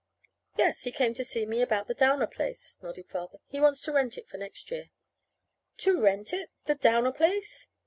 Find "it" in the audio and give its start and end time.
4.17-4.27, 6.33-6.49